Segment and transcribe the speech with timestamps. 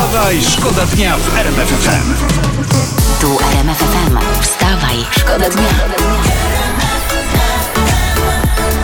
[0.00, 2.14] Wstawaj, szkoda dnia w RMF FM.
[3.20, 4.42] Tu RMF FM.
[4.42, 5.68] Wstawaj, szkoda dnia.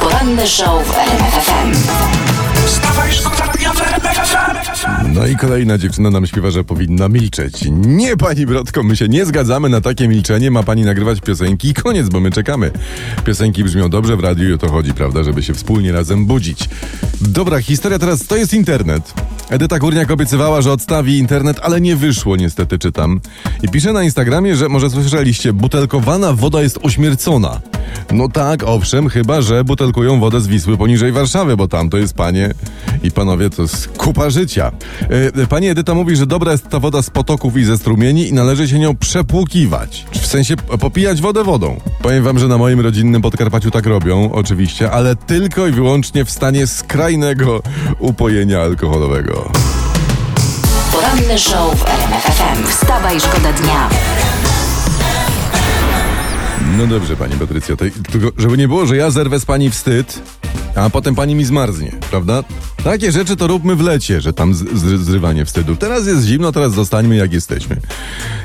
[0.00, 1.72] Poranny show w RMF FM.
[2.66, 5.12] Wstawaj, szkoda dnia w RMF FM.
[5.14, 7.54] No i kolejna dziewczyna nam śpiewa, że powinna milczeć.
[7.72, 10.50] Nie, pani Brodko, my się nie zgadzamy na takie milczenie.
[10.50, 12.70] Ma pani nagrywać piosenki i koniec, bo my czekamy.
[13.24, 16.68] Piosenki brzmią dobrze w radiu i o to chodzi, prawda, żeby się wspólnie razem budzić.
[17.20, 19.14] Dobra, historia teraz to jest internet.
[19.50, 23.20] Edyta Górniak obiecywała, że odstawi internet, ale nie wyszło niestety, czytam.
[23.62, 27.60] I pisze na Instagramie, że może słyszeliście, butelkowana woda jest ośmiercona.
[28.12, 32.14] No tak, owszem, chyba, że butelkują wodę z Wisły poniżej Warszawy, bo tam to jest,
[32.14, 32.50] panie
[33.02, 34.72] i panowie, to jest kupa życia.
[35.42, 38.32] E, pani Edyta mówi, że dobra jest ta woda z potoków i ze strumieni i
[38.32, 40.06] należy się nią przepłukiwać.
[40.12, 41.80] W sensie popijać wodę wodą.
[42.02, 46.30] Powiem wam, że na moim rodzinnym Podkarpaciu tak robią, oczywiście, ale tylko i wyłącznie w
[46.30, 47.62] stanie skrajnego
[47.98, 49.52] upojenia alkoholowego.
[50.92, 52.66] Poranny show w RMF FM.
[52.66, 53.88] Wstawaj, szkoda dnia.
[56.78, 60.22] No dobrze, pani Patrycjo, tylko żeby nie było, że ja zerwę z pani wstyd,
[60.74, 62.44] a potem pani mi zmarznie, prawda?
[62.84, 64.54] Takie rzeczy to róbmy w lecie, że tam
[64.96, 65.76] zrywanie wstydu.
[65.76, 67.76] Teraz jest zimno, teraz zostańmy jak jesteśmy.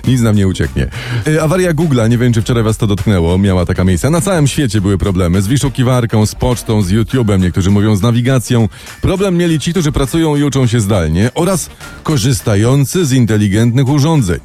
[0.08, 0.88] Nic nam nie ucieknie.
[1.28, 4.10] E, awaria Google'a, nie wiem czy wczoraj was to dotknęło, miała taka miejsce.
[4.10, 8.70] Na całym świecie były problemy z wyszukiwarką, z pocztą, z YouTube'em, niektórzy mówią z nawigacją.
[9.02, 11.70] Problem mieli ci, którzy pracują i uczą się zdalnie oraz
[12.04, 14.40] korzystający z inteligentnych urządzeń.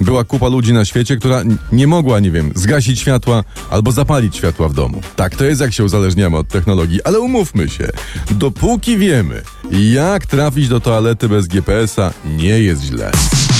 [0.00, 4.68] Była kupa ludzi na świecie, która nie mogła, nie wiem, zgasić światła albo zapalić światła
[4.68, 5.00] w domu.
[5.16, 7.88] Tak to jest, jak się uzależniamy od technologii, ale umówmy się,
[8.30, 13.10] dopóki wiemy, jak trafić do toalety bez GPS-a, nie jest źle.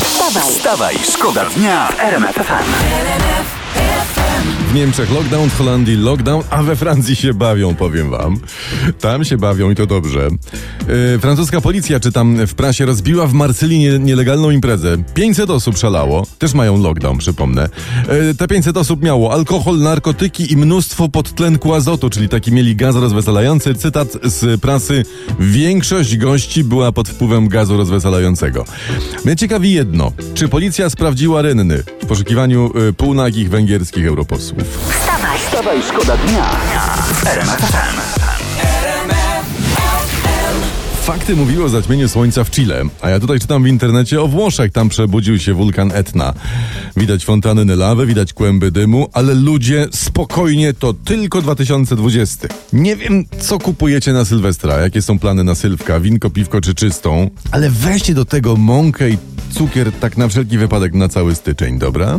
[0.04, 4.17] Wstawaj, Wstawaj, szkoda dnia w RMF FM.
[4.68, 8.40] W Niemczech lockdown, w Holandii lockdown, a we Francji się bawią, powiem wam.
[9.00, 10.28] Tam się bawią i to dobrze.
[10.88, 14.96] Yy, francuska policja, czy tam w prasie, rozbiła w Marsylii nie, nielegalną imprezę.
[15.14, 16.26] 500 osób szalało.
[16.38, 17.68] Też mają lockdown, przypomnę.
[18.08, 22.96] Yy, te 500 osób miało alkohol, narkotyki i mnóstwo podtlenku azotu, czyli taki mieli gaz
[22.96, 23.74] rozweselający.
[23.74, 25.04] Cytat z prasy.
[25.40, 28.64] Większość gości była pod wpływem gazu rozweselającego.
[29.24, 30.12] Mnie ciekawi jedno.
[30.34, 34.57] Czy policja sprawdziła renny w poszukiwaniu yy, półnagich węgierskich europosłów?
[34.64, 35.38] Wstawaj.
[35.38, 36.50] Wstawaj, szkoda dnia.
[41.02, 44.72] Fakty mówiły o zaćmieniu słońca w Chile, a ja tutaj czytam w internecie o Włoszech.
[44.72, 46.32] Tam przebudził się wulkan Etna.
[46.96, 52.48] Widać fontany lawy, widać kłęby dymu, ale ludzie, spokojnie, to tylko 2020.
[52.72, 57.30] Nie wiem, co kupujecie na Sylwestra, jakie są plany na Sylwka, winko, piwko czy czystą,
[57.50, 59.18] ale weźcie do tego mąkę i
[59.50, 62.18] cukier tak na wszelki wypadek na cały styczeń, dobra?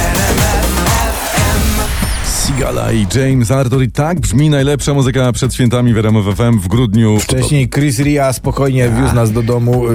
[2.51, 6.67] Sigala i James Arthur i tak brzmi najlepsza muzyka przed świętami w RMF FM w
[6.67, 7.19] grudniu.
[7.19, 9.85] Wcześniej Chris Ria spokojnie wiózł nas do domu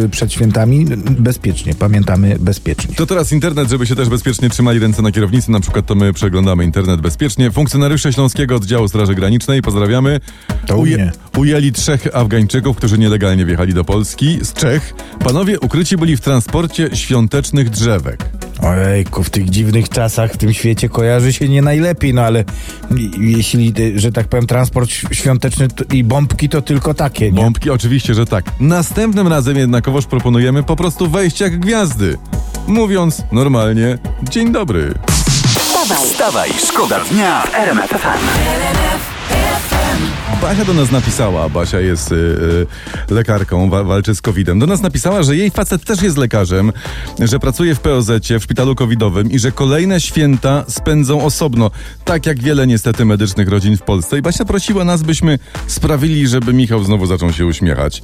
[0.00, 0.86] yy, przed świętami.
[1.18, 2.94] Bezpiecznie, pamiętamy bezpiecznie.
[2.94, 5.50] To teraz internet, żeby się też bezpiecznie trzymali ręce na kierownicy.
[5.50, 7.50] Na przykład to my przeglądamy internet bezpiecznie.
[7.50, 10.20] Funkcjonariusze Śląskiego Oddziału Straży Granicznej, pozdrawiamy.
[10.66, 11.12] To u mnie.
[11.36, 14.94] ujęli trzech Afgańczyków, którzy nielegalnie wjechali do Polski z Czech.
[15.24, 18.43] Panowie ukryci byli w transporcie świątecznych drzewek.
[18.64, 22.44] Ojejku, w tych dziwnych czasach w tym świecie kojarzy się nie najlepiej, no ale
[23.18, 27.42] jeśli, y, że tak powiem, transport świąteczny i bombki to tylko takie, nie?
[27.42, 28.44] Bombki oczywiście, że tak.
[28.60, 32.18] Następnym razem jednakowoż proponujemy po prostu wejść jak gwiazdy.
[32.66, 34.94] Mówiąc normalnie, dzień dobry.
[35.58, 39.13] Wstawaj, Wstawaj, szkoda dnia w RMF FM.
[40.44, 42.14] Basia do nas napisała, Basia jest y,
[43.10, 44.58] y, lekarką, wa- walczy z COVID-em.
[44.58, 46.72] Do nas napisała, że jej facet też jest lekarzem,
[47.20, 48.10] że pracuje w POZ,
[48.40, 51.70] w szpitalu covidowym i że kolejne święta spędzą osobno,
[52.04, 54.18] tak jak wiele niestety medycznych rodzin w Polsce.
[54.18, 58.02] I Basia prosiła nas, byśmy sprawili, żeby Michał znowu zaczął się uśmiechać.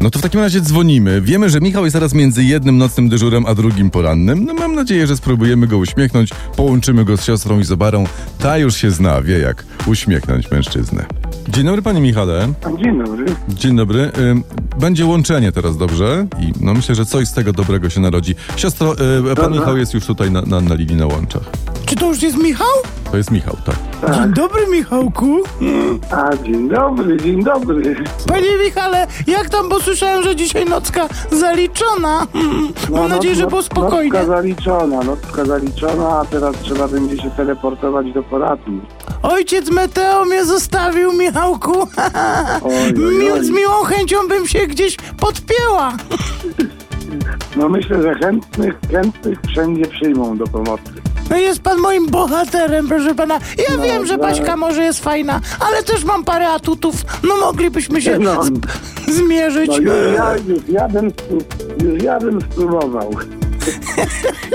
[0.00, 1.20] No to w takim razie dzwonimy.
[1.20, 4.44] Wiemy, że Michał jest teraz między jednym nocnym dyżurem, a drugim porannym.
[4.44, 8.04] No mam nadzieję, że spróbujemy go uśmiechnąć, połączymy go z siostrą Izobarą.
[8.38, 11.04] Ta już się zna, wie jak uśmiechnąć mężczyznę.
[11.48, 12.48] Dzień dobry panie Michale.
[12.78, 13.24] Dzień dobry.
[13.48, 14.10] Dzień dobry.
[14.80, 16.26] Będzie łączenie teraz, dobrze?
[16.40, 18.34] I no myślę, że coś z tego dobrego się narodzi.
[18.56, 19.48] Siostro, y, pan Dobra.
[19.48, 21.42] Michał jest już tutaj na, na, na linii na łączach.
[21.86, 22.66] Czy to już jest Michał?
[23.10, 23.76] To jest Michał, tak.
[24.14, 25.38] Dzień dobry, Michałku.
[26.10, 27.94] A, dzień dobry, dzień dobry.
[28.26, 32.26] Panie Michale, jak tam, bo słyszałem, że dzisiaj nocka zaliczona.
[32.90, 34.12] No, Mam nadzieję, że było spokojnie.
[34.12, 38.80] Nocka zaliczona, nocka zaliczona, a teraz trzeba będzie się teleportować do poradni.
[39.28, 41.72] Ojciec Meteo mnie zostawił, Michałku.
[42.62, 43.44] Oj, oj, oj.
[43.44, 45.92] z miłą chęcią bym się gdzieś podpięła.
[47.56, 50.92] No myślę, że chętnych, chętnych wszędzie przyjmą do pomocy.
[51.30, 53.38] No jest pan moim bohaterem, proszę pana.
[53.70, 56.94] Ja wiem, że Baśka może jest fajna, ale też mam parę atutów.
[57.28, 58.42] No moglibyśmy się No.
[58.44, 58.50] z-
[59.18, 59.68] zmierzyć.
[59.70, 61.12] No już ja, już ja bym,
[61.84, 63.10] już ja bym spróbował.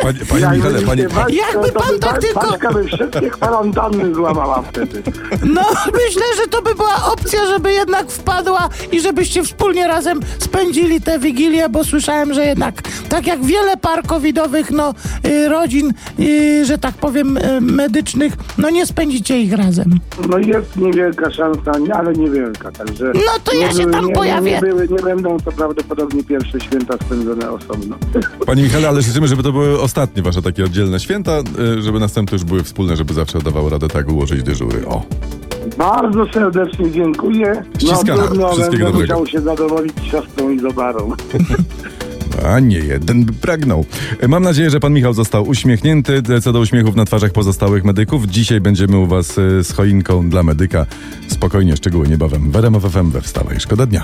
[0.02, 1.04] Panie, panie Ja Michale, panie...
[1.30, 5.04] Jakby pan by tak Ba- tylko- Baśka by wszystkie kwarantanny złamała wtedy.
[5.46, 5.62] No,
[6.06, 11.20] myślę, że to by była opcja, żeby jednak wpadła i żebyście wspólnie razem spędzili tę
[11.20, 14.94] wigilię, bo słyszałem, że jednak, tak jak wiele par covidowych, no,
[15.26, 20.00] y, rodzin, y, że tak powiem, y, medycznych, no nie spędzicie ich razem.
[20.30, 23.06] No jest niewielka szansa, ale niewielka, także...
[23.16, 24.52] No to ja się były- tam nie, pojawię.
[24.52, 27.96] Nie, były, nie będą to prawdopodobnie pierwsze święta spędzone osobno.
[28.46, 31.40] Panie Michale, ale życzymy, żeby to były ostatnie wasze takie oddzielne święta,
[31.78, 34.88] y, żeby następne już były wspólne, żeby zawsze dawało radę tak ułożyć dyżury.
[34.88, 35.04] O.
[35.78, 37.64] Bardzo serdecznie dziękuję.
[37.78, 38.22] Ściskamy.
[38.22, 39.20] No trudno, Wszystkiego będę dobrego.
[39.20, 41.12] musiał się zadowolić siostrą Izobarą.
[42.46, 43.86] A nie jeden by pragnął.
[44.28, 46.24] Mam nadzieję, że pan Michał został uśmiechnięty.
[46.42, 50.44] Co do uśmiechów na twarzach pozostałych medyków, dzisiaj będziemy u was y, z choinką dla
[50.44, 50.86] medyka.
[51.28, 52.52] Spokojnie, szczegóły niebawem.
[52.52, 53.60] W RMF FM we Wstawaj.
[53.60, 54.04] Szkoda dnia.